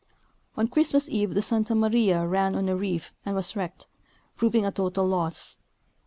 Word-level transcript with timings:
On 0.57 0.67
Christmas 0.67 1.07
eve 1.11 1.35
the 1.35 1.43
Santa 1.43 1.75
Maria 1.75 2.25
ran 2.25 2.55
on 2.55 2.67
a 2.67 2.75
reef 2.75 3.13
and 3.23 3.35
was 3.35 3.55
wrecked, 3.55 3.85
proving 4.35 4.65
a 4.65 4.71
total 4.71 5.07
loss. 5.07 5.57